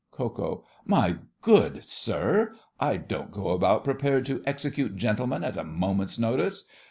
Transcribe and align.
KO. 0.09 0.63
My 0.83 1.17
good 1.43 1.83
sir, 1.83 2.55
I 2.79 2.97
don't 2.97 3.29
go 3.29 3.49
about 3.49 3.83
prepared 3.83 4.25
to 4.25 4.41
execute 4.47 4.95
gentlemen 4.95 5.43
at 5.43 5.57
a 5.57 5.63
moment's 5.63 6.17
notice. 6.17 6.65